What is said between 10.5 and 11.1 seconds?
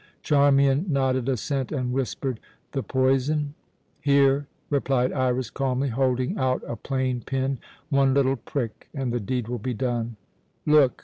Look!